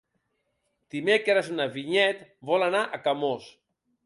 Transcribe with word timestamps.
Dimecres 0.95 1.51
na 1.59 1.67
Vinyet 1.77 2.25
vol 2.53 2.69
anar 2.71 2.83
a 2.99 3.03
Camós. 3.07 3.53